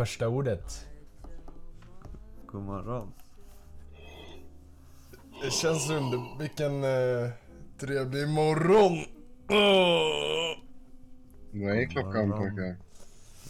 [0.00, 0.88] Första ordet.
[2.46, 3.12] God morgon.
[5.42, 6.38] Det känns under...
[6.38, 7.30] Vilken eh,
[7.78, 8.98] trevlig morgon.
[9.48, 10.64] Åh!
[11.52, 12.48] Vad är klockan Morgon.
[12.48, 12.76] pojkar?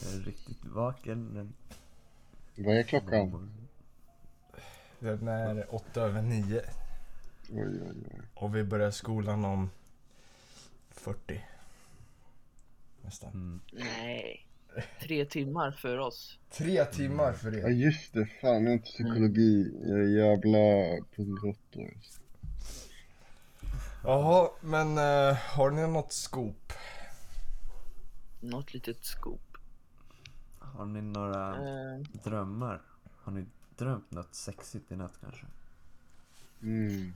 [0.03, 1.53] Jag är riktigt vaken men...
[2.57, 3.51] Vad är klockan?
[4.99, 6.63] Den är åtta över nio.
[7.51, 8.21] Oj, oj, oj.
[8.35, 9.71] Och vi börjar skolan om
[10.91, 11.45] 40.
[13.03, 13.31] Nästan.
[13.31, 13.61] Mm.
[13.73, 14.47] Nej.
[15.01, 16.39] Tre timmar för oss.
[16.51, 17.71] Tre timmar för Ja er.
[17.73, 19.75] just det, fan jag är inte psykologi.
[19.83, 20.59] Jag är jävla
[21.17, 21.91] punktråttor.
[24.05, 26.73] Jaha, men eh, har ni något scoop?
[28.41, 29.57] Något litet scoop.
[30.59, 32.81] Har ni några Eh, drömmar?
[33.23, 33.45] Har ni
[33.77, 35.47] drömt något sexigt i natt kanske?
[36.63, 37.13] Mm.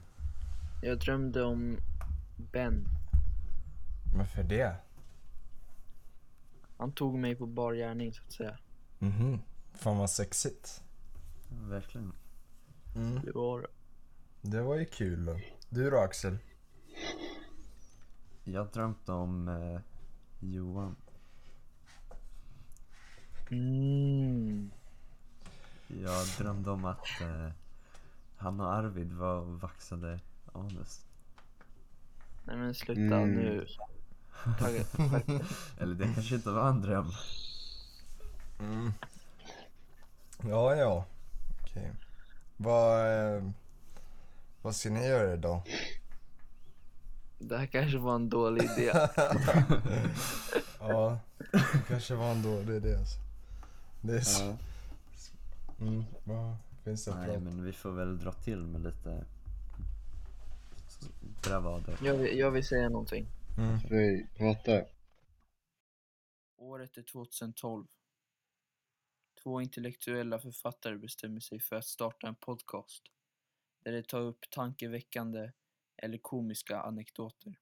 [0.83, 1.77] jag drömde om
[2.51, 2.85] Ben.
[4.17, 4.75] Varför det?
[6.77, 8.57] Han tog mig på bar gärning så att säga.
[8.99, 9.39] Mhm.
[9.73, 10.83] Fan vad sexigt.
[11.49, 12.13] Verkligen.
[12.95, 13.21] Mm.
[13.25, 13.67] Det var det.
[14.41, 15.39] Det var ju kul då.
[15.69, 16.37] Du då Axel?
[18.43, 19.81] Jag drömde om eh,
[20.39, 20.95] Johan.
[23.51, 24.71] Mm.
[25.87, 27.49] Jag drömde om att eh,
[28.37, 30.19] han och Arvid var och vaxade
[30.53, 31.05] anus.
[32.43, 33.31] Nej men sluta Mm.
[33.31, 33.67] nu.
[35.79, 37.11] Eller det kanske inte var en dröm.
[38.59, 38.93] Mm.
[40.41, 41.05] Ja, ja.
[41.61, 41.91] Okej.
[42.57, 43.43] Vad, eh,
[44.61, 45.61] vad ska ni göra idag?
[47.39, 48.85] Det här kanske var en dålig idé.
[50.79, 51.19] ja,
[51.51, 53.17] det kanske var en dålig idé alltså.
[54.01, 54.43] Det är så.
[54.43, 54.57] Ja.
[55.81, 59.23] Mm, vad finns det Nej men vi får väl dra till med lite
[61.43, 61.97] bravader.
[62.03, 63.27] Jag vill, jag vill säga någonting.
[63.57, 63.79] Mm.
[63.79, 64.85] Säg, prata.
[66.57, 67.87] Året är 2012.
[69.43, 73.03] Två intellektuella författare bestämmer sig för att starta en podcast
[73.83, 75.51] där de tar upp tankeväckande
[75.97, 77.59] eller komiska anekdoter.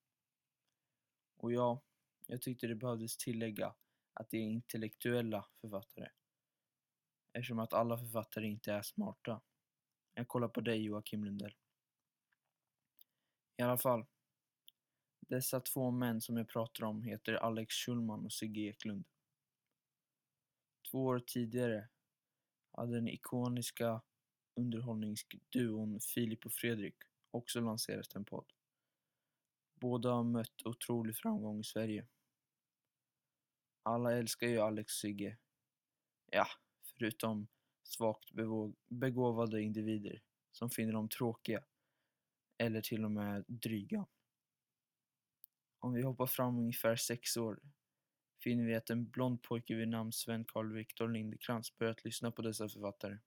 [1.37, 1.83] Och ja,
[2.27, 3.75] jag tyckte det behövdes tillägga
[4.13, 6.09] att det är intellektuella författare.
[7.33, 9.41] Eftersom att alla författare inte är smarta.
[10.13, 11.55] Jag kollar på dig Joakim Lundell.
[13.57, 14.05] I alla fall.
[15.33, 19.05] Dessa två män som jag pratar om heter Alex Schulman och Sigge Eklund.
[20.91, 21.89] Två år tidigare
[22.71, 24.01] hade den ikoniska
[24.55, 26.95] underhållningsduon Filip och Fredrik
[27.31, 28.53] också lanserat en podd.
[29.75, 32.07] Båda har mött otrolig framgång i Sverige.
[33.83, 35.37] Alla älskar ju Alex och Sigge.
[36.31, 36.47] Ja,
[36.83, 37.47] förutom
[37.83, 38.31] svagt
[38.87, 41.63] begåvade individer som finner dem tråkiga
[42.57, 44.05] eller till och med dryga.
[45.83, 47.59] Om vi hoppar fram ungefär sex år
[48.43, 52.41] finner vi att en blond pojke vid namn Sven Carl Viktor Lindekrans börjat lyssna på
[52.41, 53.17] dessa författare.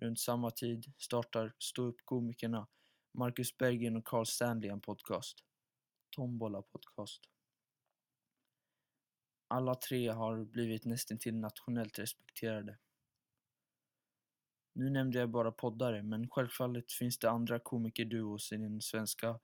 [0.00, 2.66] Runt samma tid startar ståuppkomikerna
[3.14, 5.44] Marcus Berggren och Carl Stanley en podcast.
[6.10, 7.22] Tombola podcast.
[9.48, 12.78] Alla tre har blivit nästintill nationellt respekterade.
[14.72, 19.40] Nu nämnde jag bara poddare, men självfallet finns det andra komikerduos i den svenska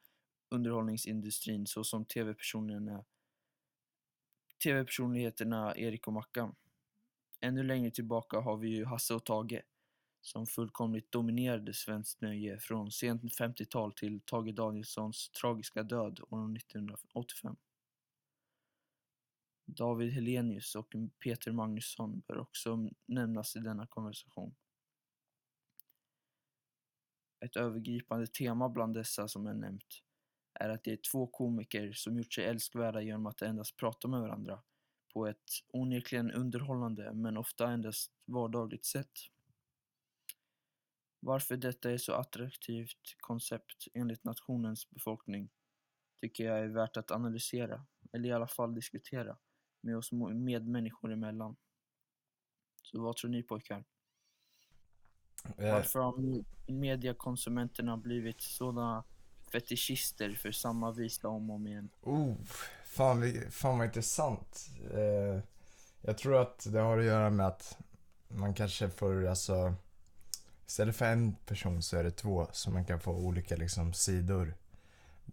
[0.50, 3.04] underhållningsindustrin såsom tv-personerna
[4.62, 6.54] tv-personligheterna Erik och Mackan.
[7.40, 9.62] Ännu längre tillbaka har vi ju Hasse och Tage
[10.20, 17.56] som fullkomligt dominerade svenskt nöje från sent 50-tal till Tage Danielssons tragiska död år 1985.
[19.66, 20.94] David Helenius och
[21.24, 24.54] Peter Magnusson bör också nämnas i denna konversation.
[27.40, 30.02] Ett övergripande tema bland dessa som jag nämnt
[30.60, 34.20] är att det är två komiker som gjort sig älskvärda genom att endast prata med
[34.20, 34.62] varandra
[35.12, 39.12] på ett onekligen underhållande men ofta endast vardagligt sätt.
[41.20, 45.50] Varför detta är så attraktivt koncept enligt nationens befolkning
[46.20, 49.36] tycker jag är värt att analysera, eller i alla fall diskutera,
[49.80, 51.56] med oss medmänniskor emellan.
[52.82, 53.84] Så vad tror ni pojkar?
[55.58, 59.04] Eh, Varför har me- mediakonsumenterna blivit sådana
[59.52, 61.88] fetischister för samma visa om och om igen?
[62.02, 62.34] oh,
[62.84, 64.70] fan, fan vad intressant.
[64.94, 65.42] Eh,
[66.02, 67.78] jag tror att det har att göra med att
[68.28, 69.74] man kanske får alltså
[70.68, 74.54] Istället för en person så är det två så man kan få olika liksom sidor.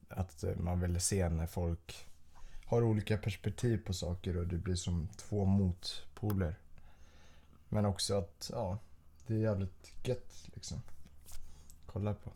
[0.09, 2.07] Att eh, man vill se när folk
[2.65, 6.55] har olika perspektiv på saker och det blir som två motpoler.
[7.69, 8.77] Men också att, ja,
[9.27, 10.81] det är jävligt gött liksom.
[11.85, 12.31] Kolla på.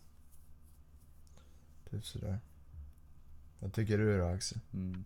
[1.92, 2.40] Typ sådär.
[3.60, 4.60] Vad tycker du då Axel?
[4.74, 5.04] Mm.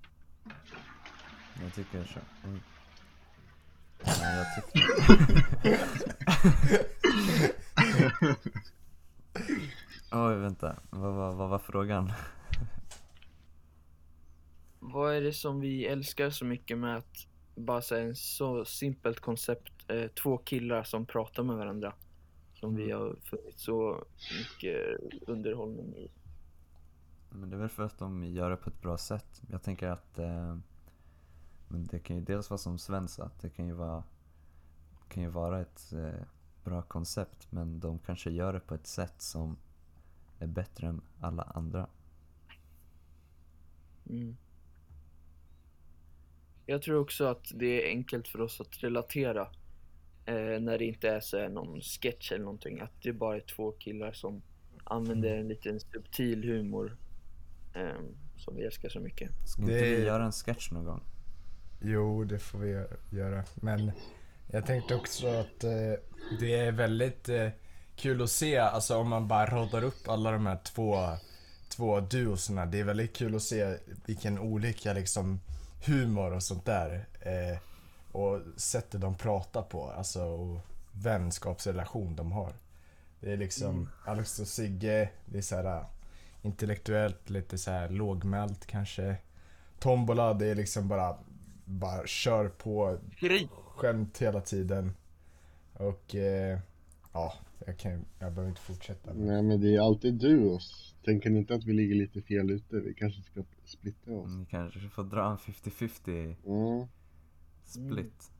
[1.61, 2.19] Jag tycker så.
[2.47, 2.59] Oj.
[4.05, 4.83] Nej, jag tycker...
[10.27, 10.79] Oj, vänta.
[10.89, 12.11] Vad, vad, vad var frågan?
[14.79, 19.19] Vad är det som vi älskar så mycket med att bara säga en så simpelt
[19.19, 21.93] koncept, eh, två killar som pratar med varandra.
[22.53, 24.05] Som vi har funnit så
[24.39, 24.77] mycket
[25.27, 26.11] underhållning i.
[27.35, 29.41] Men det är väl för att de gör det på ett bra sätt.
[29.51, 30.57] Jag tänker att eh,
[31.73, 34.03] men det kan ju dels vara som Sven sa, att det kan ju vara,
[35.07, 36.25] kan ju vara ett eh,
[36.63, 39.57] bra koncept men de kanske gör det på ett sätt som
[40.39, 41.87] är bättre än alla andra.
[44.09, 44.37] Mm.
[46.65, 49.47] Jag tror också att det är enkelt för oss att relatera
[50.25, 52.79] eh, när det inte är så här någon sketch eller någonting.
[52.79, 54.41] Att det bara är två killar som
[54.83, 56.97] använder en liten subtil humor
[58.37, 59.29] som vi älskar så mycket.
[59.45, 61.01] Ska Det inte vi är- göra en sketch någon gång?
[61.81, 63.43] Jo, det får vi gö- göra.
[63.55, 63.91] Men
[64.51, 65.93] jag tänkte också att eh,
[66.39, 67.49] det är väldigt eh,
[67.95, 70.95] kul att se, alltså om man bara radar upp alla de här två,
[71.69, 72.65] två duosarna.
[72.65, 75.39] Det är väldigt kul att se vilken olika liksom
[75.85, 77.05] humor och sånt där.
[77.21, 77.57] Eh,
[78.11, 80.59] och sättet de pratar på, alltså och
[80.91, 82.53] vänskapsrelation de har.
[83.19, 85.85] Det är liksom Alex och Sigge, det är så här
[86.43, 89.17] intellektuellt, lite så här lågmält kanske.
[89.79, 91.17] Tombola, det är liksom bara,
[91.65, 92.97] bara kör på
[93.75, 94.91] skämt hela tiden.
[95.73, 96.59] Och eh,
[97.13, 97.33] ja,
[97.65, 99.13] jag, kan, jag behöver inte fortsätta.
[99.13, 100.95] Nej men det är alltid duos.
[101.05, 102.75] Tänker ni inte att vi ligger lite fel ute?
[102.79, 104.29] Vi kanske ska splittra oss.
[104.35, 106.87] Ni kanske får dra en 50-50 Mm.
[107.65, 108.31] split.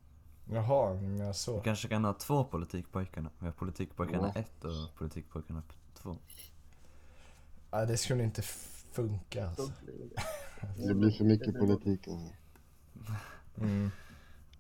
[0.52, 1.56] Jaha, ni menar så.
[1.58, 3.30] Vi kanske kan ha två politikpojkarna.
[3.40, 4.42] Vi har politikpojkarna Ja.
[4.42, 5.64] 1 och politikpojkarna
[5.94, 6.18] 2.
[7.74, 8.42] Ja, det skulle inte
[8.92, 9.72] funka alltså.
[10.88, 12.34] Det blir för mycket politik alltså.
[13.58, 13.92] Mm.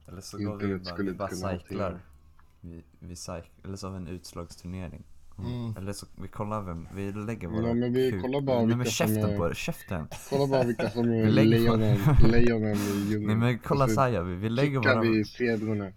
[0.08, 2.00] Eller så går vi bara, vi bara cyklar.
[2.62, 5.04] Vi, vi cyk, eller så har vi en utslagsturnering.
[5.40, 5.78] Mm.
[5.78, 8.76] Eller så, vi kollar vem, vi lägger våra Ja, men vi kuk- kollar bara Nej
[8.76, 10.08] men käften är- på käften!
[10.30, 11.98] Kolla bara vilka som är lejonen,
[12.32, 13.28] lejonen i djungeln.
[13.28, 15.92] Nej men kolla Saja, vi, vi lägger våra, vi zebrårna.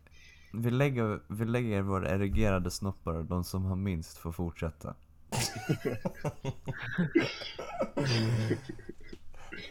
[0.52, 4.94] vi lägger, vi lägger våra erigerade snoppar, de som har minst får fortsätta.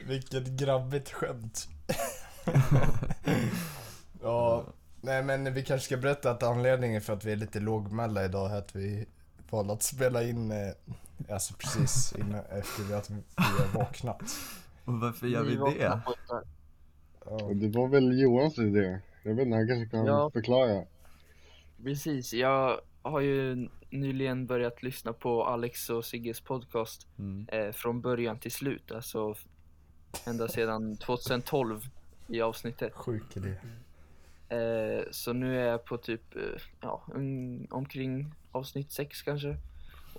[0.07, 1.67] Vilket grabbigt skämt.
[4.21, 4.65] ja,
[5.01, 8.51] nej men vi kanske ska berätta att anledningen för att vi är lite lågmälda idag
[8.51, 9.05] är att vi
[9.49, 10.71] valde att spela in, eh,
[11.29, 14.21] alltså precis innan, efter att vi har vaknat.
[14.85, 15.83] Och varför gör vi det?
[15.83, 16.01] Ja.
[17.53, 18.99] Det var väl Johans idé?
[19.23, 20.29] Jag vet inte, han kanske kan Ja.
[20.33, 20.83] förklara.
[21.83, 27.47] Precis, jag har ju nyligen börjat lyssna på Alex och Sigges podcast Mm.
[27.51, 28.91] eh, från början till slut.
[28.91, 29.35] Alltså
[30.25, 31.81] ända sedan 2012
[32.27, 32.93] i avsnittet.
[32.93, 33.55] Sjuk idé.
[34.49, 36.41] Eh, så nu är jag på typ, eh,
[36.81, 39.57] ja, um, omkring avsnitt 6 kanske.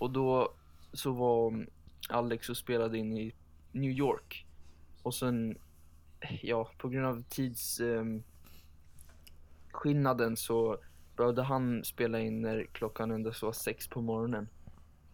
[0.01, 0.53] Och då
[0.93, 1.67] så var
[2.09, 3.35] Alex och spelade in i
[3.73, 4.47] New York.
[5.03, 5.59] Och sen,
[6.43, 8.23] ja, på grund av tids ehm,
[9.71, 10.79] skillnaden så
[11.17, 14.49] behövde han spela in när klockan endast var sex på morgonen.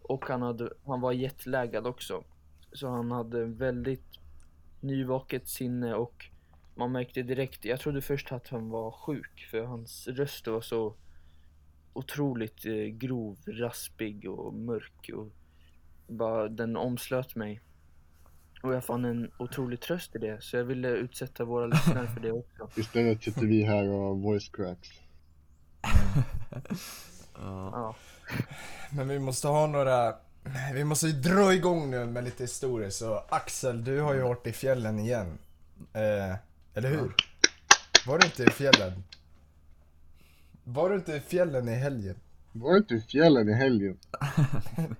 [0.02, 2.24] Och han, hade, han var jetlaggad också.
[2.72, 4.18] Så han hade väldigt
[4.80, 6.30] nyvaket sinne och
[6.74, 10.94] man märkte direkt, jag trodde först att han var sjuk för hans röst var så
[11.92, 15.32] otroligt eh, grov, raspig och mörk och
[16.06, 17.60] bara den omslöt mig.
[18.62, 22.20] Och jag fann en otrolig tröst i det så jag ville utsätta våra lyssnare för
[22.20, 22.80] det också.
[22.80, 24.88] Istället sitter vi här och har voice cracks.
[27.34, 27.94] Ja.
[28.90, 30.14] Men vi måste ha några,
[30.74, 34.46] vi måste ju dra igång nu med lite historier så Axel, du har ju varit
[34.46, 35.38] i fjällen igen.
[35.92, 36.36] Eh,
[36.74, 37.14] eller hur?
[38.06, 39.04] Var du inte i fjällen?
[40.64, 42.16] Var du inte i fjällen i helgen?
[42.52, 43.98] Var inte i fjällen i helgen?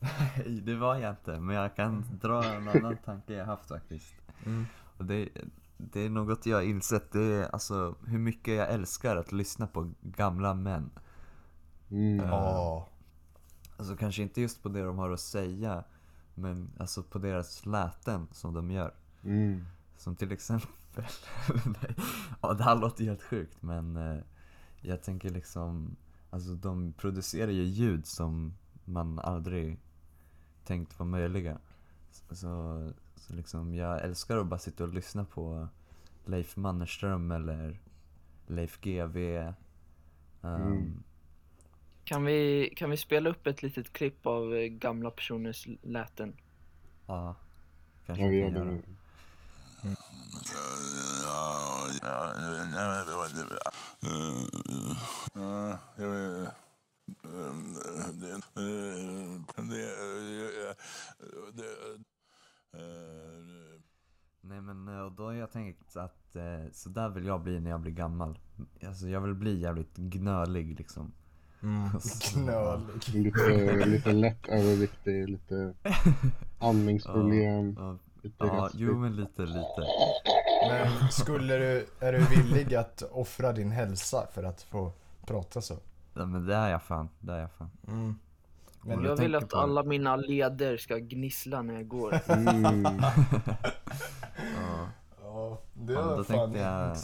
[0.00, 4.14] Nej, det var jag inte, men jag kan dra en annan tanke jag haft faktiskt.
[4.46, 4.66] Mm.
[4.98, 5.28] Och det,
[5.76, 9.92] det är något jag insett, det är alltså hur mycket jag älskar att lyssna på
[10.02, 10.90] gamla män.
[11.90, 12.26] Mm.
[12.26, 12.88] Ja.
[13.76, 15.84] Alltså kanske inte just på det de har att säga,
[16.34, 18.94] men alltså på deras läten som de gör.
[19.24, 19.64] Mm.
[19.96, 21.04] Som till exempel,
[21.64, 21.96] nej,
[22.42, 24.18] ja det här låter helt sjukt men eh,
[24.80, 25.96] jag tänker liksom,
[26.30, 28.54] alltså de producerar ju ljud som
[28.84, 29.80] man aldrig
[30.64, 31.58] tänkt var möjliga.
[32.30, 35.68] Så, så, liksom, jag älskar att bara sitta och lyssna på
[36.24, 37.78] Leif Mannerström eller
[38.46, 39.38] Leif GW.
[39.38, 39.54] Um,
[40.42, 41.02] Mm.
[42.04, 46.36] kan vi, kan vi spela upp ett litet klipp av eh, gamla personers läten?
[47.06, 47.34] Ja,
[48.06, 48.82] kanske Ja, vi kan jobbar
[61.32, 61.98] göra.
[62.72, 63.80] med
[64.40, 67.60] Nej men eh, och då har jag tänkt att eh, så där vill jag bli
[67.60, 68.38] när jag blir gammal.
[68.86, 71.12] Alltså jag vill bli jävligt gnölig liksom.
[71.62, 71.88] Mm.
[72.32, 73.08] Knölig.
[73.14, 75.74] lite, lite lätt överviktig, lite
[76.58, 78.80] andningsproblem, Ja, lite ja raspigt.
[78.80, 79.86] jo men lite, lite.
[80.70, 84.92] Men skulle du, är du villig att offra din hälsa för att få
[85.26, 85.78] prata så?
[86.14, 87.70] Ja, men det är jag fan, det är jag fan.
[87.88, 88.14] Mm.
[88.86, 92.20] Men Jag vill att på- alla mina leder ska gnissla när jag går.
[92.28, 92.84] Mm.
[94.56, 94.88] Ja.
[95.22, 96.96] Ja, det Ja, men var då fan tänkte jag-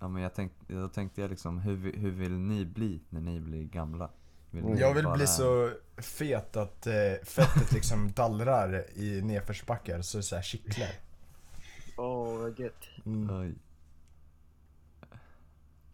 [0.00, 3.40] Ja men jag tänkte, då tänkte jag liksom, hur, hur vill ni bli när ni
[3.40, 4.10] blir gamla?
[4.50, 6.92] Vill Jag vill bara- bli så fet att eh,
[7.24, 10.88] fettet liksom dallrar i nedförsbackar så det så här kittlar.
[11.96, 12.84] Åh, vad gött.
[13.06, 13.30] Mm.
[13.40, 13.54] Oj.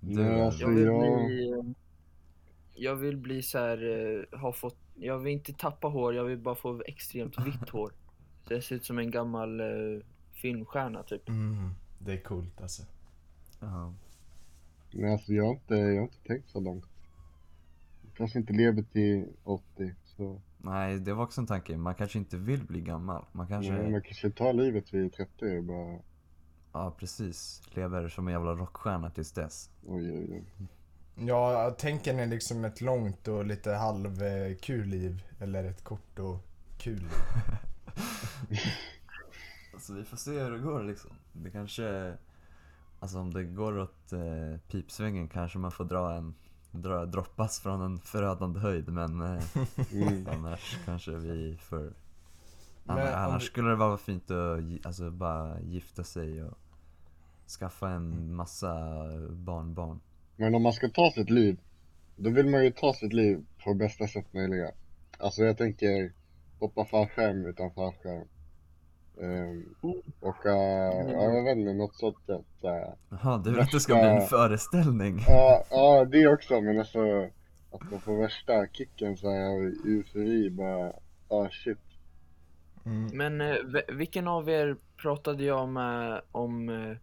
[0.01, 1.75] Nej, Du, alltså, Jag vill jag- bli...
[2.83, 3.79] Jag vill bli så här,
[4.33, 4.77] eh, ha fått...
[4.95, 7.93] Jag vill inte tappa hår, jag vill bara få extremt vitt hår.
[8.47, 9.67] Så jag ser ut som en gammal eh,
[10.33, 11.29] filmstjärna typ.
[11.29, 11.71] Mm.
[11.99, 12.83] Det är coolt alltså.
[13.61, 13.95] ja.
[14.91, 16.85] Nej, alltså jag har inte, jag har inte tänkt så långt.
[18.17, 21.77] Kanske inte lever till 80, så Nej, det var också en tanke.
[21.77, 23.25] Man kanske inte vill bli gammal.
[23.33, 25.99] Man kanske, nej, man kanske tar livet vid 30 och bara
[26.73, 29.71] ja precis, lever som en jävla rockstjärna tills dess.
[29.87, 30.69] oj oj oj.
[31.17, 36.37] Ja, tänker ni liksom ett långt och lite halvkul liv eller ett kort och
[36.79, 37.11] kul liv?
[39.75, 41.11] Alltså vi får se hur det går liksom.
[41.33, 42.17] Det kanske,
[43.01, 46.35] alltså om det går åt eh, pipsvängen kanske man får dra en,
[46.71, 49.43] dra, droppas från en förödande höjd men eh,
[49.93, 50.27] Mm.
[50.33, 51.93] annars kanske vi får
[52.85, 56.59] Men Annars, vi- skulle det vara fint att alltså, bara gifta sig och
[57.59, 58.75] skaffa en massa
[59.31, 60.01] barnbarn.
[60.43, 61.59] Men om man ska ta sitt liv,
[62.17, 64.71] då vill man ju ta sitt liv på bästa sätt möjliga.
[65.19, 66.13] Alltså jag tänker
[66.61, 68.29] hoppa fallskärm utan fallskärm.
[69.17, 69.75] Um,
[70.21, 72.17] åka, ja jag vet inte, något sånt.
[73.11, 75.19] Jaha, du vill att det ska bli en föreställning?
[75.29, 77.23] Ja, ja det också men alltså
[77.73, 80.93] att man får värsta kicken så här eufori bara,
[81.29, 81.79] ah shit.
[82.87, 83.17] Mm.
[83.17, 83.57] Men eh,
[83.93, 86.97] vilken av er pratade jag med om eh,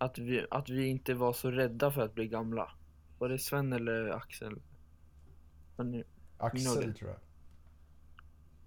[0.00, 2.70] att, vi, att vi inte var så rädda för att bli gamla?
[3.18, 4.60] Var det Sven eller Axel?
[5.76, 6.04] Nu-
[6.38, 7.18] Axel tror jag.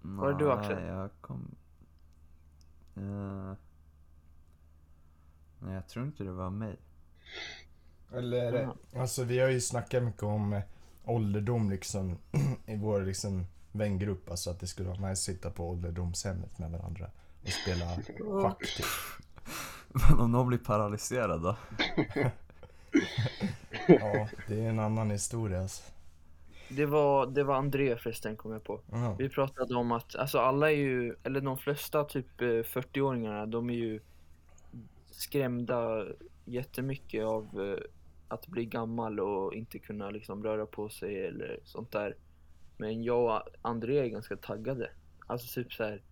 [0.00, 0.76] Var det du, Axel?
[0.76, 1.54] Nej, jag kom...
[2.96, 3.54] Eh,
[5.58, 6.76] Nej, jag tror inte det var mig.
[8.12, 8.74] Eller, Jaha.
[8.96, 10.62] alltså vi har ju snackat mycket om eh,
[11.04, 12.18] ålderdom liksom
[12.66, 14.30] i vår liksom vängrupp.
[14.30, 17.10] Alltså att det skulle vara nice att sitta på ålderdomshemmet med varandra
[17.42, 17.86] och spela
[18.42, 18.86] schack typ.
[19.94, 21.56] Men om någon blir paralyserad då?
[23.86, 25.82] Ja, det är en annan historia alltså.
[26.68, 28.80] det, var, det var André förresten kom jag på.
[28.90, 29.16] Ja.
[29.18, 33.70] Vi pratade om att, alltså alla är ju, eller de flesta typ eh, 40-åringarna, de
[33.70, 34.00] är ju
[35.10, 36.06] skrämda
[36.44, 37.84] jättemycket av eh,
[38.28, 42.16] att bli gammal och inte kunna liksom röra på sig eller sånt där.
[42.76, 44.90] Men jag och André är ganska taggade.
[45.26, 46.02] Alltså typ så här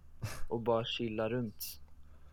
[0.49, 1.82] och bara chilla runt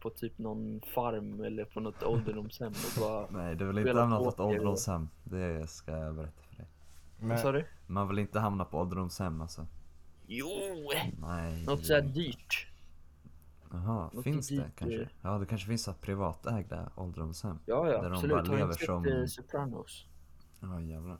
[0.02, 4.20] på typ någon farm eller på något ålderdomshem och bara, Nej, du vill inte hamna
[4.20, 5.10] på ett ålderdomshem.
[5.24, 6.68] Det ska jag berätta för dig.
[7.20, 7.66] vad sa du?
[7.88, 9.68] Man vill inte hamna på ålderdomshem alltså.
[10.28, 10.48] Jo!
[11.22, 11.66] Nej.
[11.66, 12.68] Något sådär dyrt.
[13.72, 15.02] Jaha, något finns det dyrt, kanske?
[15.02, 15.08] eh.
[15.22, 17.60] Ja, det kanske finns så privatägda ålderdomshem.
[17.66, 18.32] Ja, Där ja de absolut.
[18.36, 20.06] bara Har du lever sett som- eh, Sopranos?
[20.60, 21.18] Ja, jävlar.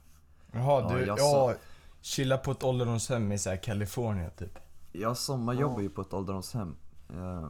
[0.52, 1.54] jaha, Ja, du, jag ja, sa-
[2.02, 4.60] chilla på ett ålderdomshem i så här California typ.
[4.92, 6.76] Jag sommarjobbar ju på ett ålderdomshem.
[7.10, 7.50] Eh,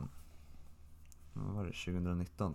[1.45, 1.71] vad var det?
[1.71, 2.53] 2019.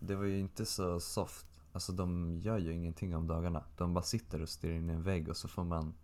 [0.00, 1.46] Det var ju inte så soft.
[1.72, 3.64] Alltså de gör ju ingenting om dagarna.
[3.76, 5.94] De bara sitter och stirrar in i en vägg och så får man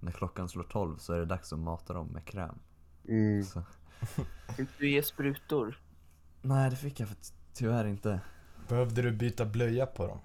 [0.00, 2.58] när klockan slår 12 så är det dags att mata dem med kräm.
[3.08, 3.44] Mm.
[3.44, 3.62] Så.
[4.56, 5.80] Fick du ge sprutor?
[6.42, 7.16] Nej det fick jag för
[7.52, 8.20] tyvärr inte.
[8.68, 10.18] Behövde du byta blöja på dem?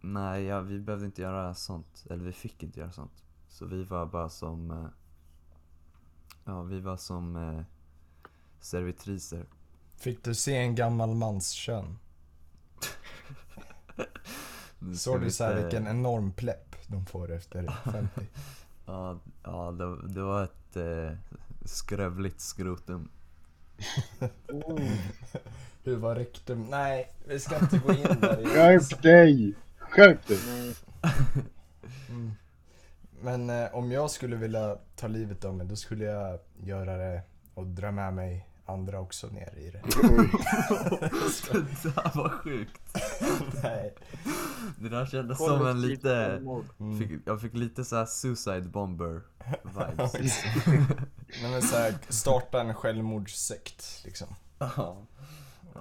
[0.00, 2.06] Nej, ja, vi behövde inte göra sånt.
[2.10, 3.24] Eller vi fick inte göra sånt.
[3.48, 4.70] Så vi var bara som...
[4.70, 4.86] Eh,
[6.44, 7.62] ja, vi var som eh,
[8.60, 9.46] servitriser.
[10.00, 11.98] Fick du se en gammal mans kön?
[14.96, 18.20] Såg du så här vilken enorm plepp de får efter 50?
[18.86, 21.10] Ja, ja det, det var ett eh,
[21.64, 23.10] skrövligt skrotum.
[25.84, 26.66] Hur var rektum?
[26.70, 29.54] Nej, vi ska inte gå in där i Skärp dig!
[29.78, 30.38] Skärp dig!
[32.08, 32.34] Mm.
[33.22, 37.22] Men eh, om jag skulle vilja ta livet av mig, då skulle jag göra det
[37.54, 39.82] och dra med mig andra också ner i det.
[41.52, 42.80] Det där var sjukt.
[43.62, 43.94] Nej.
[44.78, 46.42] Det där kändes som en lite.
[46.80, 46.98] Mm.
[46.98, 49.20] fick, jag fick lite så här suicide bomber
[49.62, 50.38] vibes.
[51.42, 54.28] Nej men såhär, starta en självmordssekt liksom.
[54.58, 54.96] Ja.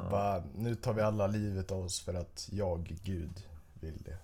[0.09, 3.43] Bara, nu tar vi alla livet av oss för att jag, Gud,
[3.73, 4.17] vill det.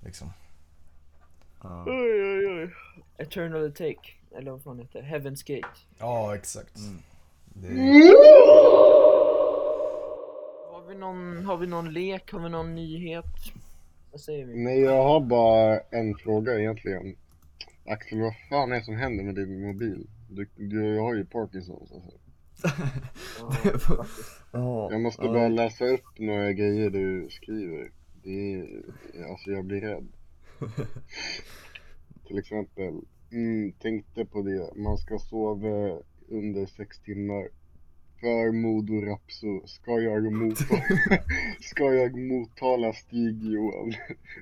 [0.00, 0.32] Liksom.
[1.62, 1.84] Ja.
[1.86, 2.74] Oj, oj, oj.
[3.16, 5.02] Eternal Take, eller vad fan heter?
[5.02, 5.78] Heaven's Gate.
[5.98, 6.76] Ja, exakt.
[6.78, 7.02] Mm.
[7.54, 7.68] Det,
[10.70, 12.32] Har vi någon, har vi någon lek?
[12.32, 13.24] Har vi någon nyhet?
[14.10, 14.64] Vad säger vi?
[14.64, 17.16] Nej, jag har bara en fråga egentligen.
[17.86, 20.06] Axel, vad fan är det som händer med din mobil?
[20.30, 22.10] Du, du har ju Parkinsons alltså.
[24.90, 27.90] Jag måste bara läsa upp några grejer du skriver.
[28.22, 28.84] Det är,
[29.30, 30.08] alltså jag blir rädd.
[32.26, 33.00] Till exempel,
[33.32, 37.48] mm, tänkte på det, man ska sova under sex timmar.
[38.20, 40.82] För Modo Rapso, ska jag mottala,
[41.60, 43.94] ska jag mottala Stig-Johan?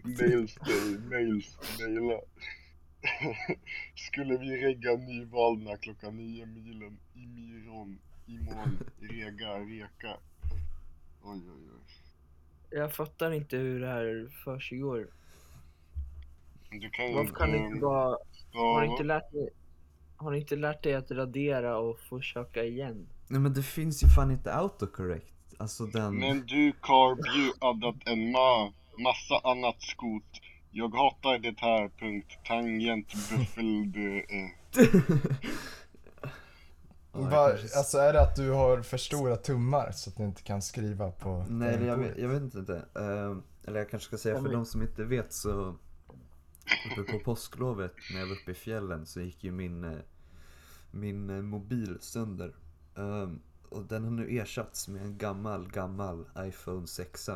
[0.02, 2.20] Mails dig, mails, maila.
[3.94, 10.16] Skulle vi regga Nyvalna klockan nio milen, Imiron, imorgon, rega, reka.
[11.22, 11.78] Oj, oj, oj.
[12.70, 15.08] Jag fattar inte hur det här försiggår.
[16.70, 18.16] Du kan ju Varför kan du inte bara...
[18.52, 19.50] Har du inte lärt dig...
[20.20, 23.06] Har du inte lärt dig att radera och försöka igen?
[23.28, 25.34] Nej men det finns ju fan inte autocorrect.
[25.58, 26.14] Alltså den...
[26.18, 30.40] Men du Carb, ju addat en ma massa annat skot.
[30.70, 32.38] Jag hatar det här, punkt.
[32.44, 34.50] Tangent, buffel, du, eh.
[37.12, 40.62] Kanske- alltså är det att du har för stora tummar så att du inte kan
[40.62, 42.84] skriva på Nej, jag, vet, jag vet inte.
[42.94, 45.74] Ehm, eller jag kanske ska säga för de som inte vet så
[46.96, 49.98] uppe på påsklovet när jag var uppe i fjällen så gick ju min, eh,
[50.90, 52.54] min eh, mobil sönder.
[52.96, 57.28] Ehm, och den har nu ersatts med en gammal, gammal iPhone 6.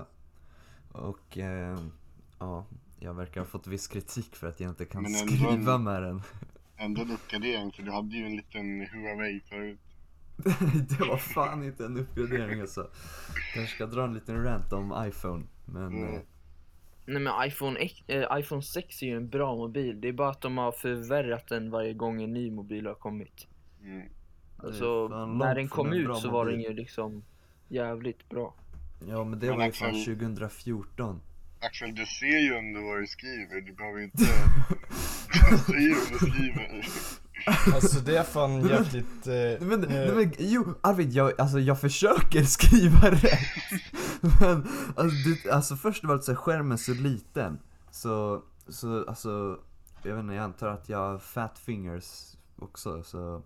[0.92, 1.90] Och ehm,
[2.38, 2.66] ja,
[2.98, 6.22] jag verkar ha fått viss kritik för att jag inte kan ändå- skriva med den.
[6.76, 9.78] Ändå en uppgradering, för du hade ju en liten Huawei förut.
[10.88, 12.90] det var fan inte en uppgradering alltså.
[13.54, 15.44] Kanske ska dra en liten rant om iPhone.
[15.64, 16.20] Men Mm.
[17.06, 20.00] Nej men iPhone, X- eh, iPhone 6 är ju en bra mobil.
[20.00, 23.46] Det är bara att de har förvärrat den varje gång en ny mobil har kommit.
[23.82, 24.08] Mm.
[24.56, 26.70] Alltså, när den kom ut så var den mobil.
[26.70, 27.24] ju liksom
[27.68, 28.54] jävligt bra.
[29.08, 31.20] Ja men det Men var ju fan Axel- 2014
[31.60, 33.60] Axel, du ser ju ändå vad du skriver.
[33.60, 34.18] Du behöver inte...
[35.50, 36.84] du ser ju vad du skriver.
[37.74, 39.26] Alltså det är fan jävligt...
[39.26, 43.91] Eh, men, eh, men jo Arvid, jag, alltså jag försöker skriva rätt
[44.40, 47.58] Men alltså, det, alltså först var det så här, skärmen så liten
[47.90, 49.61] Så, så alltså
[50.02, 53.42] Jag vet inte, jag antar att jag har fat fingers också så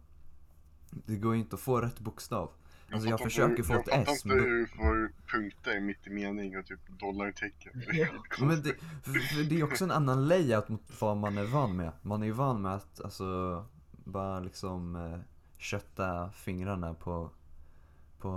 [0.91, 2.51] Det går ju inte att få rätt bokstav
[2.93, 4.67] Alltså jag fattar försöker inte, få jag ett fattar S inte men då, hur du
[4.67, 7.73] får punkter mitt i mening och typ dollartecken.
[7.89, 11.45] Är men det, för, för det är också en annan layout mot vad man är
[11.45, 13.65] van med Man är ju van med att alltså
[14.05, 15.19] bara liksom eh,
[15.59, 17.31] kötta fingrarna på,
[18.19, 18.29] på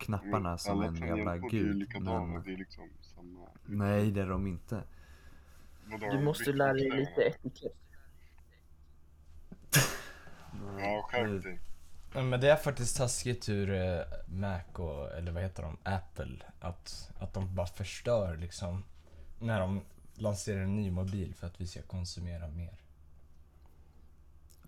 [0.00, 3.48] eh, knapparna som Mm, Alla en jävla är ju gud men, det är liksom samma.
[3.64, 4.82] Nej det är de inte
[6.12, 7.72] Du måste lära dig lite etikett.
[10.78, 11.60] Ja, skärp dig.
[12.14, 16.36] Men det är faktiskt taskigt ur eh, Mac och, eller vad heter de, Apple.
[16.60, 18.84] Att, att de bara förstör liksom
[19.38, 19.80] när de
[20.14, 22.74] lanserar en ny mobil för att vi ska konsumera mer.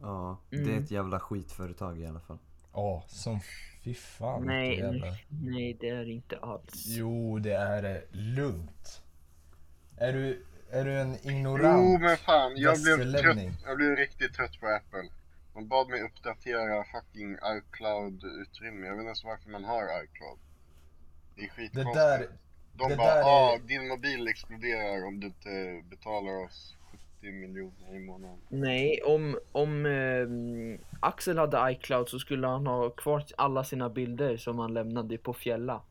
[0.01, 0.83] Ja, det är Mm.
[0.83, 2.39] ett jävla skitföretag i alla fall
[2.73, 3.41] Ja, som
[3.89, 5.07] fy fan Nej, jävla...
[5.29, 6.85] nej, det är det inte alls.
[6.87, 9.03] Jo, det är det lugnt.
[9.97, 13.39] Är du, är du en ignorant Jo men fan, jag blev trött.
[13.65, 15.09] Jag blev riktigt trött på Apple.
[15.55, 18.87] De bad mig uppdatera fucking iCloud-utrymme.
[18.87, 20.39] Jag vet inte ens varför man har iCloud.
[21.37, 21.95] Det är Det skitkonstigt.
[21.95, 22.29] där,
[22.75, 26.77] De det bara, där ah, är- din mobil exploderar om du inte betalar oss
[27.21, 28.39] 70 miljoner i månaden.
[28.49, 34.37] Nej, om, om ehm, Axel hade iCloud så skulle han ha kvar alla sina bilder
[34.37, 35.83] som han lämnade på Fjälla.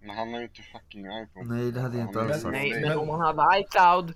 [0.00, 1.54] Men han har ju inte fucking iPhone.
[1.54, 2.52] Nej, det hade jag inte Han alls sagt.
[2.52, 4.14] Nej, men om han hade iCloud.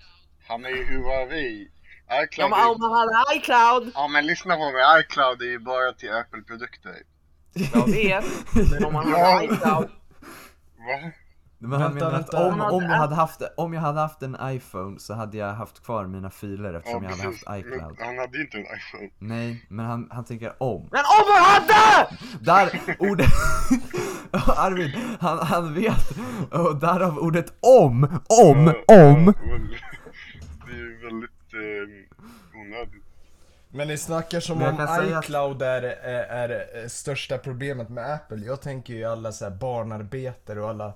[0.49, 1.69] Han är ju Huawei.
[2.09, 2.71] Ja, iCloud men är...
[2.71, 3.93] om han hade iCloud.
[3.95, 6.95] Ja men lyssna på mig, iCloud är ju bara till Apple-produkter.
[7.75, 8.25] Jag vet,
[8.73, 9.43] men om han hade Ja.
[9.45, 9.91] iCloud.
[10.79, 11.11] Va?
[11.69, 12.47] Men han Vänta, menar att vänta.
[12.47, 15.37] om, Han om, hade jag hade haft, om jag hade haft en iPhone så hade
[15.37, 18.57] jag haft kvar mina filer eftersom jag hade haft Men iCloud han hade ju inte
[18.57, 19.11] en iPhone.
[19.19, 22.17] Nej, men han, han tänker om Men om han hade!
[22.41, 23.27] Där, ordet...
[24.57, 26.11] Arvid, han, han vet.
[26.51, 28.05] Och därav ordet om,
[28.45, 29.25] om, Ja, om.
[29.27, 29.69] ja, men
[30.67, 33.05] Det är ju väldigt eh, onödigt.
[33.69, 38.37] Men ni snackar som Men jag om iCloud är, är, är största problemet med Apple.
[38.47, 40.93] Jag tänker ju alla så här barnarbetare och alla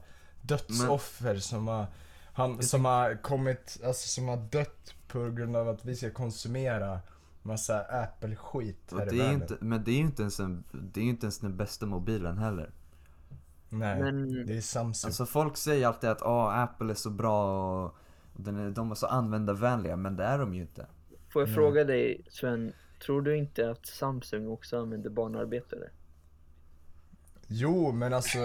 [0.48, 1.86] dödsoffer som har
[2.32, 7.00] han, som har kommit, alltså som har dött på grund av att vi ska konsumera
[7.42, 9.42] massa Apple-skit Och här i det är världen.
[9.42, 12.38] inte, men det är ju inte ens, en, det är inte ens den bästa mobilen
[12.38, 12.70] heller.
[13.68, 15.08] Nej, Men- det är Samsung.
[15.08, 17.94] Alltså folk säger alltid att ah, Apple är så bra och
[18.34, 20.86] och den är, de är så användarvänliga, men det är de ju inte.
[21.28, 21.54] Får jag Mm.
[21.54, 25.90] fråga dig Sven, tror du inte att Samsung också använder barnarbetare?
[27.48, 28.38] Jo, men alltså,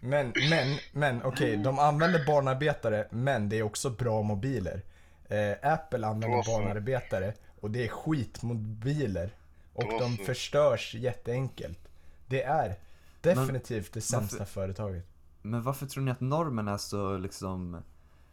[0.00, 4.82] men, men, men okej, de använder barnarbetare, men det är också bra mobiler.
[5.28, 6.50] Eh, Apple använder så.
[6.50, 9.30] barnarbetare och det är skitmobiler.
[9.74, 11.78] Och Då de förstörs jätteenkelt.
[12.26, 12.74] Det är
[13.20, 15.06] definitivt det sämsta varför- företaget.
[15.42, 17.82] Men varför tror ni att normen är så liksom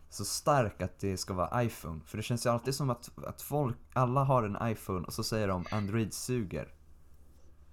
[0.09, 1.99] så stark att det ska vara iPhone?
[2.05, 5.23] För det känns ju alltid som att, att folk, alla har en iPhone och så
[5.23, 6.67] säger de Android suger.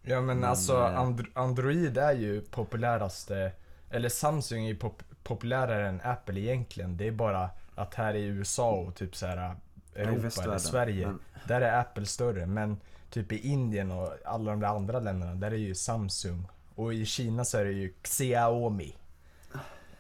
[0.08, 3.52] Ja men, Men, alltså eh, and- Android är ju populäraste,
[3.90, 6.96] eller Samsung är ju pop- populärare än Apple egentligen.
[6.96, 9.54] Det är bara att här i USA och typ så här Ja,
[10.00, 10.58] i Europa eller.
[10.58, 12.46] Sverige, Men- där är Apple större.
[12.46, 12.76] Men
[13.10, 16.48] typ i Indien och alla de där andra länderna, där är ju Samsung.
[16.74, 18.94] Och i Kina så är det ju Xiaomi.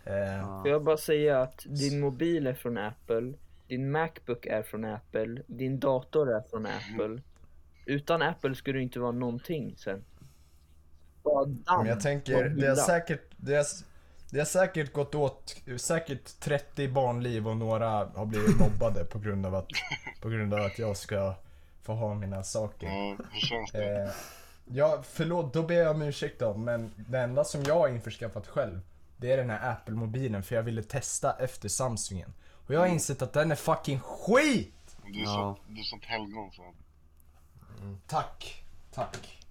[0.04, 3.32] Eh, jag bara säga att din mobil är från Apple,
[3.68, 7.22] din Macbook är från Apple, din dator är från Apple.
[7.86, 10.04] Utan Apple skulle det inte vara någonting sen.
[11.66, 13.64] Men jag tänker, det har säkert, det har,
[14.30, 19.46] det har säkert gått åt, säkert 30 barnliv och några har blivit mobbade på grund
[19.46, 19.68] av att,
[20.20, 21.34] på grund av att jag ska
[21.82, 23.16] få ha mina saker.
[23.72, 24.02] Det?
[24.02, 24.10] Eh,
[24.64, 28.46] ja, förlåt, då ber jag om ursäkt då, men det enda som jag har införskaffat
[28.46, 28.80] själv,
[29.16, 32.32] det är den här Apple-mobilen för jag ville testa efter Samsungen.
[32.66, 34.96] Och jag har insett att den är fucking skit!
[35.06, 35.56] Du är, Ja.
[35.66, 36.74] så, du är sånt helgon så.
[38.06, 39.42] Tack, tack.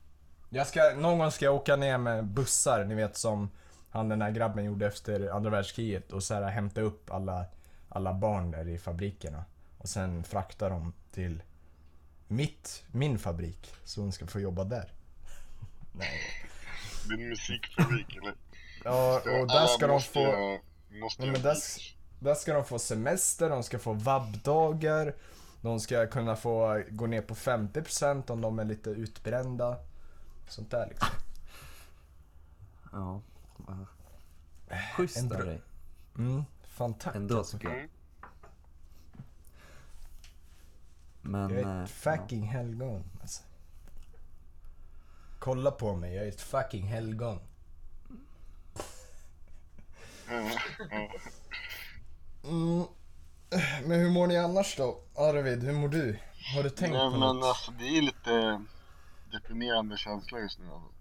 [0.49, 3.49] Jag ska, någon gång ska jag åka ner med bussar, ni vet som
[3.89, 7.45] han den här grabben gjorde efter andra världskriget och så här hämta upp alla,
[7.89, 9.45] alla barn där i fabrikerna.
[9.77, 11.43] Och sen frakta dem till
[12.27, 14.91] mitt, min fabrik, så hon ska få jobba där.
[15.93, 16.19] Nej.
[17.09, 18.33] Din musikfabrik eller?
[18.83, 20.19] Ja, och där ska de få...
[20.19, 20.59] göra-
[20.89, 21.57] Måste men där,
[22.19, 25.15] där ska de få semester, de ska få vabbdagar,
[25.65, 29.77] de ska kunna få gå ner på 50% om de är lite utbrända.
[30.47, 31.09] Sånt där liksom.
[32.91, 33.21] Ja.
[33.67, 33.85] ja.
[34.95, 35.61] Schysst En av dig.
[36.17, 37.57] Mm, fan tack Ändå alltså.
[37.57, 37.77] tycker jag.
[37.77, 37.89] Mm.
[41.21, 41.49] Men...
[41.49, 43.43] Jag är eh, ett fucking helgon alltså.
[45.39, 47.39] Kolla på mig, jag är ett fucking helgon.
[50.29, 50.51] Ja,
[50.91, 51.11] ja.
[52.43, 52.85] Mm.
[53.85, 55.01] Men hur mår ni annars då?
[55.15, 56.19] Arvid, hur mår du?
[56.55, 57.45] Har du tänkt Nej på men något?
[57.45, 58.63] alltså det är lite
[59.31, 60.91] deprimerande känsla just nu alltså.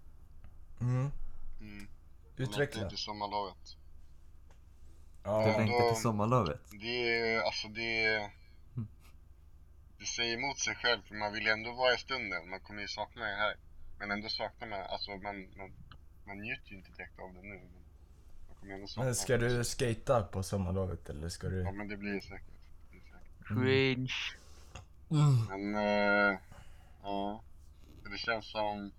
[0.81, 1.11] Mm.
[1.61, 1.87] Mm.
[2.37, 2.81] Utveckla.
[2.81, 3.77] Längtar till sommarlovet.
[5.23, 6.61] Ja, du längtar till sommarlovet.
[6.71, 8.31] Det är, alltså det är...
[9.99, 12.49] Det säger emot sig själv för man vill ju ändå vara i stunden.
[12.49, 13.55] Man kommer ju sakna det här.
[13.99, 15.71] Men ändå saknar man, alltså man, man,
[16.27, 17.59] man njuter ju inte direkt av det nu.
[17.73, 17.84] Men
[18.97, 21.61] men ska du skata på sommarlovet eller ska du?
[21.61, 22.47] Ja men det blir säkert.
[22.91, 23.47] Det blir säkert.
[23.47, 24.13] Cringe.
[25.49, 26.39] Men, eh,
[27.03, 27.43] ja.
[28.11, 28.91] Det känns som...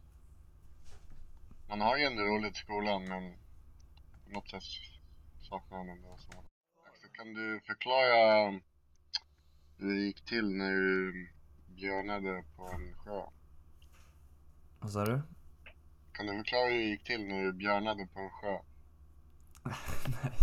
[1.68, 3.35] Man har ju ändå roligt i skolan men
[4.24, 4.62] på något sätt
[5.48, 6.33] saknar man ändå så.
[7.02, 8.50] Så kan du förklara
[9.79, 11.29] hur det gick till när du
[11.66, 13.22] björnade på en sjö?
[14.81, 15.22] Vad sa du?
[16.12, 18.59] Kan du förklara hur det gick till när du björnade på en sjö?
[20.22, 20.33] Nej.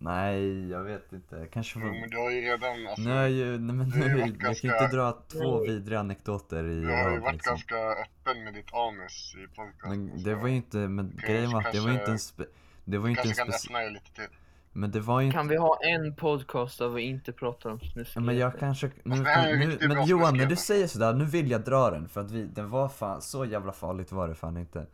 [0.00, 1.46] Nej, jag vet inte.
[1.52, 1.90] Kanske var...
[2.00, 4.18] men du har ju redan, alltså, Nu är jag ju, nej men har ju nu,
[4.20, 7.50] jag kan ganska- inte dra två vidriga anekdoter i du har ju varit liksom.
[7.50, 10.06] ganska öppen med ditt anus i podcasten.
[10.06, 12.44] Men så det var ju inte, men grejen var att det var inte en spe,
[12.84, 14.28] det var ju inte en kanske kan lite till.
[14.72, 17.80] men det var ju inte Kan vi ha en podcast där vi inte pratar om
[17.80, 18.20] snuskigheter?
[18.20, 21.60] men jag kanske, nu, nu riktigt men Johan när du säger sådär, nu vill jag
[21.64, 24.86] dra den för att vi, den var fan, så jävla farligt var det fan inte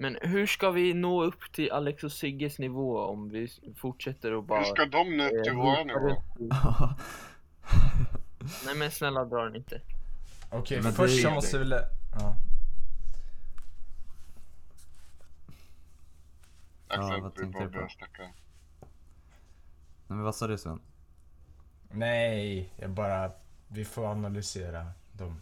[0.00, 4.44] Men hur ska vi nå upp till Alex och Sigges nivå om vi fortsätter och
[4.44, 4.58] bara...
[4.58, 6.22] Hur ska de nå upp till eh, ropa nivå?
[8.66, 9.80] Nej men snälla dra den inte.
[10.50, 11.64] Okej, Men först så måste vi...
[11.64, 11.88] lä-
[12.20, 12.36] Ja.
[16.88, 17.74] Ja, Axel, vad du tänkte bara du på?
[17.74, 18.22] börjar snacka.
[18.22, 18.32] Nej
[20.06, 20.80] men vad sa du Sven?
[21.90, 23.32] Nej, jag bara...
[23.68, 25.40] Vi får analysera dem.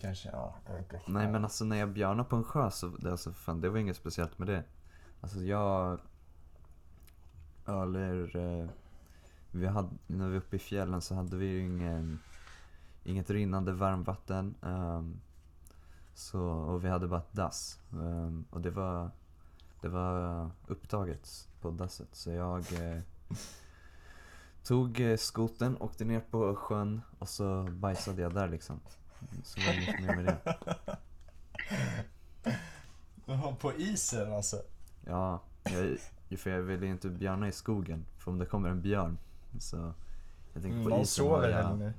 [0.00, 0.54] Kanske, ja.
[1.06, 3.78] Nej men alltså när jag björnade på en sjö så, det, alltså, fan, det var
[3.78, 4.64] inget speciellt med det
[5.20, 5.98] Alltså jag,
[7.66, 8.68] eller, eh,
[9.50, 12.18] vi hade, när vi var uppe i fjällen så hade vi ju ingen,
[13.04, 14.54] inget rinnande varmvatten.
[14.60, 15.20] Um,
[16.14, 17.78] så, och vi hade bara ett dass.
[17.92, 19.10] Um, och det var,
[19.80, 22.08] det var upptaget på dasset.
[22.12, 23.02] Så jag eh,
[24.64, 28.80] tog eh, skoten, åkte ner på sjön och så bajsade jag där liksom.
[29.44, 30.56] Så var det inget mer med det.
[33.26, 34.62] Jaha, på isen alltså?
[35.06, 35.98] Ja, jag,
[36.38, 38.04] för jag vill ju inte björna i skogen.
[38.18, 39.18] För om det kommer en björn
[39.58, 39.94] så
[40.52, 41.92] jag tänker Mm, på man isen har jag, nu.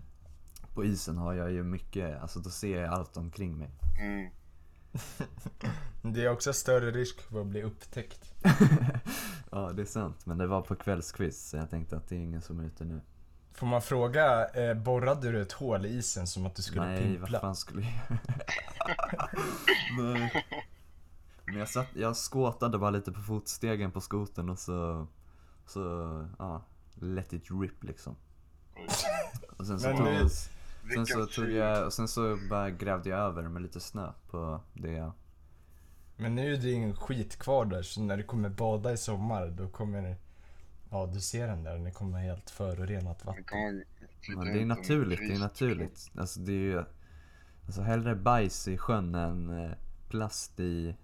[0.73, 3.69] På isen har jag ju mycket, alltså då ser jag allt omkring mig.
[3.99, 4.29] Mm.
[6.01, 8.33] Det är också större risk för att bli upptäckt.
[9.51, 10.25] ja, det är sant.
[10.25, 12.85] Men det var på kvällskvist så jag tänkte att det är ingen som är ute
[12.85, 13.01] nu.
[13.53, 17.03] Får man fråga, eh, borrade du ett hål i isen som att du skulle Nej,
[17.03, 17.31] pimpla?
[17.31, 18.17] vad fan skulle jag
[19.99, 20.45] Nej.
[21.45, 25.07] Men jag, satt, jag skåtade bara lite på fotstegen på skoten och så,
[25.65, 25.81] så,
[26.39, 26.61] ja,
[26.93, 28.15] let it rip liksom.
[29.57, 30.31] Och sen så Men tog
[30.93, 34.61] sen så tog jag, och sen så bara grävde jag över med lite snö på
[34.73, 35.11] det jag,
[36.15, 39.47] Men nu är det ingen skit kvar där, så när du kommer bada i sommar,
[39.47, 40.15] då kommer det...
[40.93, 43.83] Ja, du ser den där, den kommer helt förorenat vatten.
[44.35, 46.11] men det är naturligt, det är naturligt.
[46.17, 46.83] Alltså det är ju,
[47.65, 49.71] alltså hellre bajs i sjön än eh,
[50.09, 50.95] plast i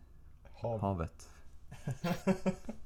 [0.54, 0.82] Hav.
[0.82, 1.30] havet.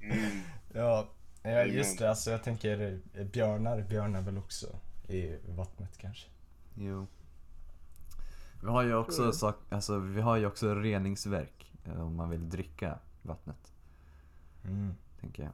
[0.02, 0.42] Mm.
[0.74, 1.08] Ja,
[1.44, 2.10] ja, just det.
[2.10, 4.68] Alltså jag tänker eh, björnar, björnar väl också
[5.08, 6.28] i vattnet kanske.
[6.76, 7.08] Jo.
[8.62, 12.50] Vi har ju också sak, alltså vi har ju också reningsverk eh, om man vill
[12.50, 13.74] dricka vattnet,
[14.66, 14.96] Mm.
[15.20, 15.52] tänker jag.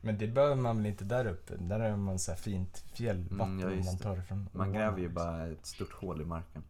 [0.00, 1.54] Men det behöver man väl inte där uppe?
[1.56, 4.02] Där har man så här fint fjällvatten Mm, ja, man det.
[4.02, 5.14] tar ifrån Man gräver ju liksom.
[5.14, 6.62] bara ett stort hål i marken.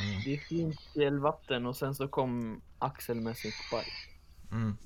[0.00, 0.22] Mm.
[0.24, 3.86] Det är fint fjällvatten och sen så kom Axel med sitt bajs.
[4.52, 4.76] Mm.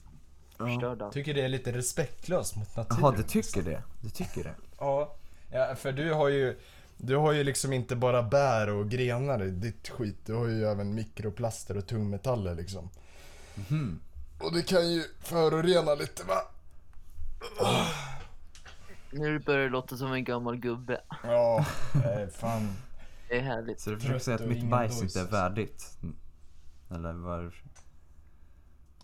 [0.58, 1.10] Förstörda.
[1.10, 3.00] Tycker det är lite respektlöst mot naturen.
[3.02, 3.82] Jaha, du tycker det?
[4.00, 4.54] Du tycker det?
[4.78, 5.16] Ja,
[5.52, 6.60] ja, för du har ju
[6.96, 10.18] du har ju liksom inte bara bär och grenar i ditt skit.
[10.26, 12.90] Du har ju även mikroplaster och tungmetaller liksom.
[13.54, 14.00] Mhm.
[14.38, 16.34] Och det kan ju förorena lite va?
[19.10, 21.00] Nu börjar det låta som en gammal gubbe.
[21.22, 22.68] Ja, eh, fan.
[23.28, 23.80] Det är härligt.
[23.80, 25.98] Så du försöker säga att mitt bajs inte är värdigt?
[26.90, 27.52] Eller vad,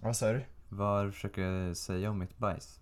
[0.01, 0.45] Vad sa du?
[0.69, 2.81] vad försöker jag säga om mitt bajs?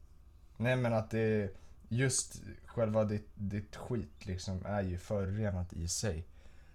[0.57, 1.51] Nej men att det är
[1.89, 6.27] just själva ditt, ditt skit liksom är ju förorenat i sig.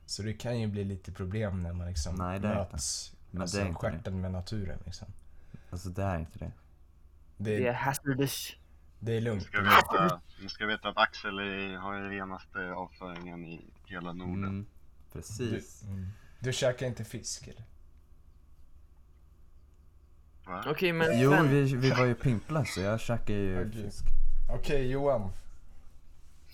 [0.06, 3.14] Så det kan ju bli lite problem när man liksom Nej, det är möts.
[3.32, 3.92] Men alltså det är inte det.
[3.92, 5.08] stjärten med naturen liksom.
[5.70, 6.52] Alltså det är inte det.
[7.38, 8.56] Det, Det är är, hazardous.
[9.06, 9.44] Det är Ni lugnt.
[9.44, 14.44] ska veta, ni ska veta att Axel är, har den renaste avföringen i hela Norden.
[14.44, 14.66] Mm,
[15.14, 15.84] Du, precis.
[15.84, 16.08] mm.
[16.40, 17.64] du käkar inte fisk eller?
[20.68, 23.84] Okej men Jo, vi, vi var ju pimplar så jag käkar ju Okej.
[23.84, 24.06] fisk.
[24.50, 25.32] Okej Johan.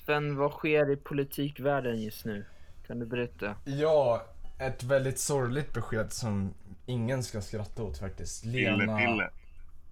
[0.06, 2.46] Sven, vad sker i politikvärlden just nu?
[2.88, 3.56] Kan du berätta?
[3.66, 4.26] Ja,
[4.60, 6.54] ett väldigt sorgligt besked som
[6.86, 8.44] ingen ska skratta åt faktiskt.
[8.44, 8.98] Pille, Lena...
[8.98, 9.30] pille.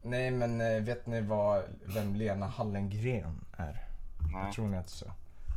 [0.01, 3.83] Nej men eh, vet ni vad, vem Lena Hallengren är?
[4.33, 4.43] Nej.
[4.43, 5.05] Jag tror ni att så.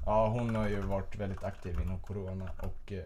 [0.07, 3.05] Ja, hon har ju varit väldigt aktiv inom corona och eh,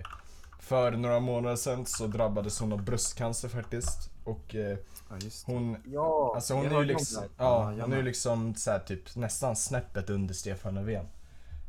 [0.60, 4.10] för några månader sedan så drabbades hon av bröstcancer faktiskt.
[4.24, 4.78] Och eh,
[5.10, 5.16] Ja,
[5.46, 7.24] hon, Ja, alltså hon är ju liksom.
[7.38, 11.06] Ja, hon är ju liksom så här, typ nästan snäppet under Stefan Löfven.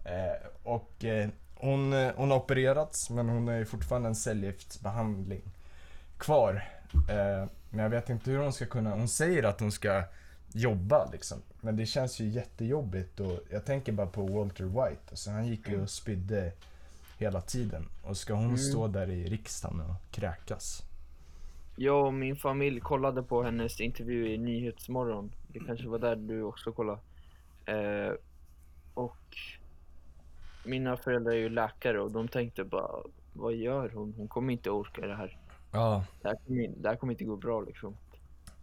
[0.06, 5.42] Eh, och eh, hon, eh, hon har opererats men hon har ju fortfarande en cellgiftsbehandling
[6.18, 6.64] kvar.
[7.76, 10.04] Men jag vet inte hur hon ska kunna, hon säger att hon ska
[10.54, 11.38] jobba liksom.
[11.62, 15.02] Men det känns ju jättejobbigt och jag tänker bara på Walter White.
[15.10, 16.52] Alltså, han gick ju och spydde
[17.18, 17.86] hela tiden.
[18.04, 18.58] Och ska hon Mm.
[18.58, 20.82] stå där i riksdagen och kräkas?
[21.76, 25.32] Jag och min familj kollade på hennes intervju i Nyhetsmorgon.
[25.48, 27.00] Det kanske var där du också kollade.
[27.66, 28.14] Eh,
[28.94, 29.38] och
[30.66, 32.92] mina föräldrar är ju läkare och de tänkte bara,
[33.34, 34.14] vad gör hon?
[34.18, 35.38] Hon kommer inte orka det här.
[35.76, 37.98] Ja, Det här kommer, det här kommer inte gå bra liksom.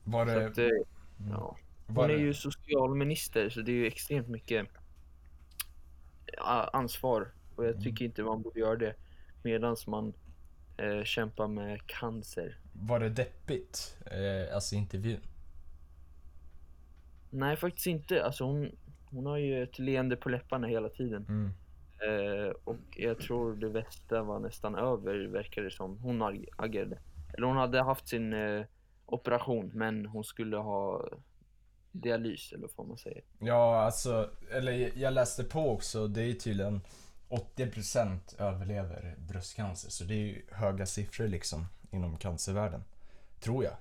[0.05, 0.47] var det...
[0.47, 0.85] att, eh, mm,
[1.31, 1.57] ja.
[1.87, 4.69] Hon är ju socialminister så det är ju extremt mycket
[6.73, 7.29] ansvar.
[7.57, 7.83] Och jag Mm.
[7.83, 8.95] tycker inte man borde göra det
[9.43, 10.13] medan man
[10.77, 12.59] eh, kämpar med cancer.
[12.73, 13.99] Var det deppigt?
[14.07, 15.21] Eh, alltså intervjun?
[17.31, 18.25] Nej faktiskt inte.
[18.25, 18.71] Alltså hon,
[19.05, 21.25] hon har ju ett leende på läpparna hela tiden.
[21.29, 21.51] Mm.
[22.09, 25.99] Eh, och jag tror det värsta var nästan över verkar det som.
[25.99, 26.99] Hon ag- agerade.
[27.35, 28.65] Eller hon hade haft sin eh,
[29.07, 31.09] operation men hon skulle ha
[31.93, 33.21] dialys eller vad man säga.
[33.39, 36.81] Ja, alltså, eller jag läste på också, det är tydligen
[37.29, 39.91] 80% överlever bröstcancer.
[39.91, 42.85] Så det är ju höga siffror liksom inom cancervärlden.
[43.41, 43.75] Tror jag.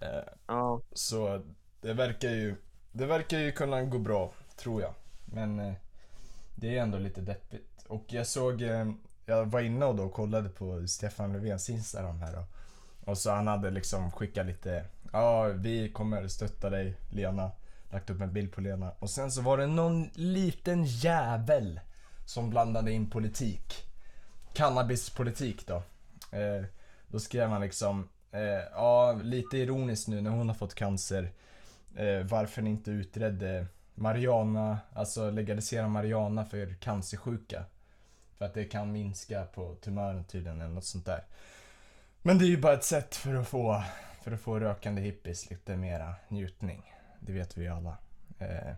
[0.00, 1.42] Eh, Ja, så
[1.80, 2.56] det verkar ju,
[2.92, 4.94] det verkar ju kunna gå bra, tror jag.
[5.24, 5.74] Men eh,
[6.54, 7.84] det är ändå lite deppigt.
[7.88, 8.92] Och jag såg, eh,
[9.26, 12.44] jag var inne och då kollade på Stefan Löfvens Instagram här då.
[13.04, 17.50] Och så han hade liksom skickat lite, ja vi kommer stötta dig Lena.
[17.90, 18.90] Lagt upp en bild på Lena.
[18.98, 21.80] Och sen så var det någon liten jävel
[22.26, 23.84] som blandade in politik.
[24.52, 25.82] Cannabispolitik då.
[26.36, 26.64] Eh,
[27.08, 28.40] då skrev han liksom, eh,
[28.72, 31.32] ja lite ironiskt nu när hon har fått cancer.
[31.96, 33.66] Eh, varför ni inte utredde
[34.02, 37.64] Mariana, alltså legalisera Mariana för cancersjuka.
[38.38, 41.24] För att det kan minska på tumören tydligen eller något sånt där.
[42.22, 43.82] Men det är ju bara ett sätt för att få,
[44.22, 46.92] för att få rökande hippies lite mera njutning.
[47.20, 47.96] Det vet vi ju alla.
[48.38, 48.74] Eh,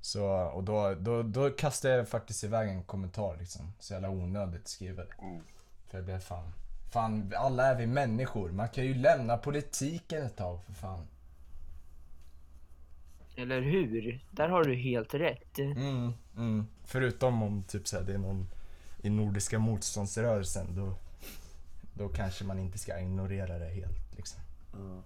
[0.00, 3.72] så, och då, då, då kastade jag faktiskt iväg en kommentar liksom.
[3.78, 5.08] Så jävla onödigt skrivet.
[5.22, 5.42] Mm.
[5.86, 6.52] För jag blev fan,
[6.90, 8.50] fan alla är vi människor.
[8.50, 11.06] Man kan ju lämna politiken ett tag för fan.
[13.40, 14.24] Eller hur?
[14.30, 15.58] Där har du helt rätt.
[15.58, 16.66] Mm, mm.
[16.84, 18.46] Förutom om typ så här, det är någon
[19.02, 20.94] i Nordiska motståndsrörelsen då,
[21.94, 24.40] då kanske man inte ska ignorera det helt liksom.
[24.72, 25.02] Ja.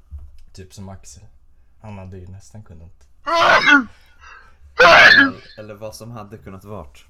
[0.52, 1.24] Typ som Axel.
[1.80, 3.08] Han hade ju nästan kunnat.
[5.18, 7.06] Eller, eller vad som hade kunnat vart.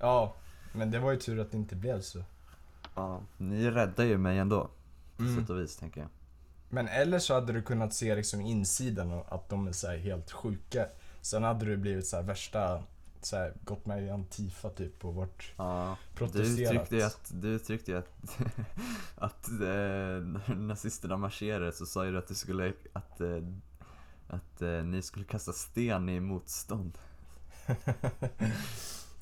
[0.00, 0.34] Ja,
[0.72, 2.24] men det var ju tur att det inte blev så.
[2.94, 4.68] Ja, ni räddar ju mig ändå.
[5.16, 5.40] På Mm.
[5.40, 6.08] sätt och vis tänker jag.
[6.74, 9.96] Men eller så hade du kunnat se liksom insidan och att de är så här
[9.96, 10.86] helt sjuka.
[11.20, 12.82] Sen hade du blivit så här värsta,
[13.22, 16.72] så här, gått med i Antifa typ och varit Ja, du protesterat.
[16.72, 18.38] uttryckte ju att, du uttryckte att,
[19.16, 23.42] att eh, när nazisterna marscherade så sa ju du att du skulle, att, eh,
[24.28, 26.98] att eh, ni skulle kasta sten i motstånd.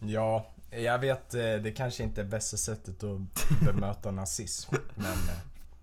[0.02, 3.20] Ja, jag vet eh, det kanske inte är bästa sättet att
[3.64, 4.74] bemöta nazism.
[4.94, 5.38] Men eh,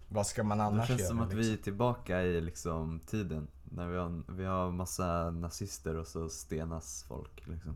[0.10, 1.10] vad ska man Det annars känns göra?
[1.10, 1.54] som att vi liksom?
[1.54, 3.48] är tillbaka i liksom tiden.
[3.63, 7.76] När vi har, vi har massa nazister och så stenas folk liksom.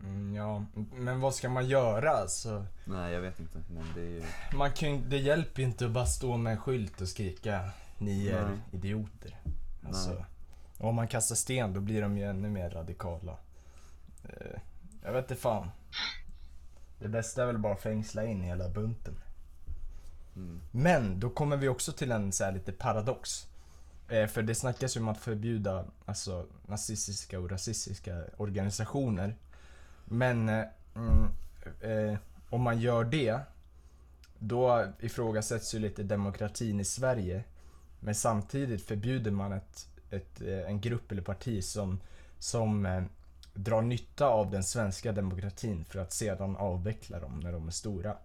[0.00, 2.10] mm, ja, men vad ska man göra?
[2.10, 4.22] Alltså, Nej jag vet inte, men det är ju...
[4.56, 8.28] man kan, det hjälper ju inte att bara stå med en skylt och skrika ni
[8.28, 8.58] är Nej.
[8.72, 9.40] idioter.
[9.86, 10.24] Alltså,
[10.78, 13.36] och om man kastar sten då blir de ju ännu mer radikala.
[14.24, 14.60] Eh,
[15.04, 15.70] jag vet inte fan.
[16.98, 19.14] Det bästa är väl bara att fängsla in hela bunten.
[20.36, 20.60] Mm.
[20.70, 23.48] Men då kommer vi också till en så här lite paradox.
[24.08, 29.36] Eh, för det snackas ju om att förbjuda alltså, nazistiska och rasistiska organisationer.
[30.04, 31.28] Men eh, mm,
[31.80, 32.18] eh,
[32.50, 33.40] om man gör det,
[34.38, 37.44] då ifrågasätts ju lite demokratin i Sverige.
[38.00, 42.00] Men samtidigt förbjuder man ett, ett, eh, en grupp eller parti som,
[42.38, 43.02] som eh,
[43.54, 48.16] drar nytta av den svenska demokratin för att sedan avveckla dem när de är stora.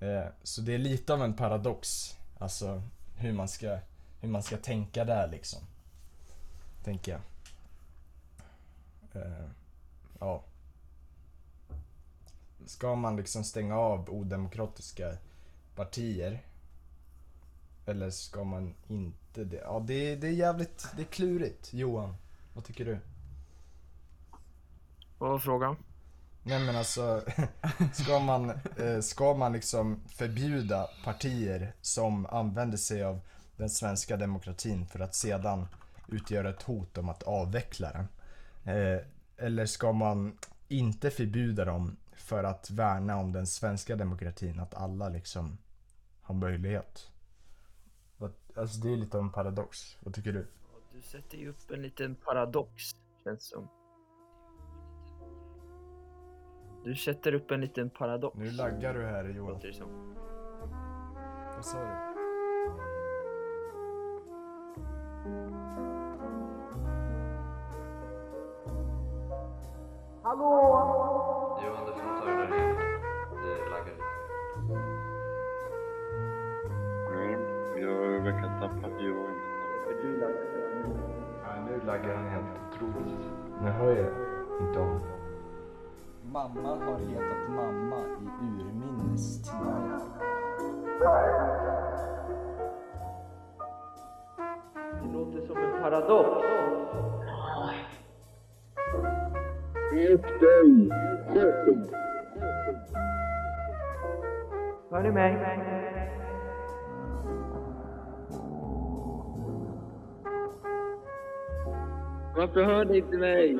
[0.00, 2.16] Eh, så det är lite av en paradox.
[2.38, 2.82] Alltså
[3.16, 3.78] hur man ska,
[4.20, 5.60] hur man ska tänka där liksom.
[6.84, 7.20] Tänker jag.
[9.22, 9.48] Eh,
[10.20, 10.42] ja.
[12.66, 15.16] Ska man liksom stänga av odemokratiska
[15.74, 16.40] partier?
[17.86, 19.56] Eller ska man inte det?
[19.56, 21.74] Ja det, det är jävligt, det är klurigt.
[21.74, 22.14] Johan,
[22.54, 22.98] vad tycker du?
[25.18, 25.76] Vad var frågan?
[26.42, 27.22] Nej men alltså,
[27.92, 33.20] ska man, eh, ska man liksom förbjuda partier som använder sig av
[33.56, 35.66] den svenska demokratin för att sedan
[36.08, 38.08] utgöra ett hot om att avveckla den?
[38.74, 39.00] Eh,
[39.36, 45.08] eller ska man inte förbjuda dem för att värna om den svenska demokratin, att alla
[45.08, 45.58] liksom
[46.22, 47.10] har möjlighet?
[48.58, 50.46] Alltså det är lite av en paradox, vad tycker du?
[50.92, 52.82] Du sätter ju upp en liten paradox,
[53.24, 53.68] känns som.
[56.88, 58.36] Du sätter upp en liten paradox.
[58.38, 59.52] Nu laggar du här Johan.
[59.52, 59.88] låter det som.
[61.54, 61.84] Vad sa du?
[71.64, 72.76] Johan du får ta det där igen.
[73.42, 74.08] Det laggar lite.
[77.80, 79.34] Ja, jag verkar tappat Johan.
[81.44, 83.32] Ja, nu laggar han helt otroligt.
[83.62, 84.12] Nu hör jag
[84.60, 85.00] inte om.
[86.32, 90.00] Mamma har hetat mamma i urminnes tider.
[95.02, 96.44] Det låter som en paradox.
[104.90, 105.32] Hör ni mig?
[112.36, 113.58] Varför hör ni inte mig?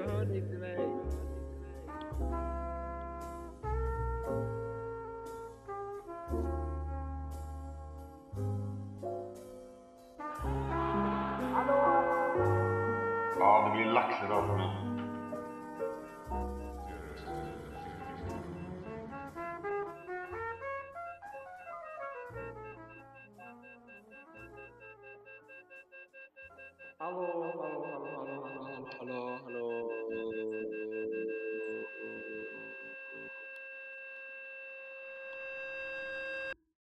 [26.98, 27.47] Alô!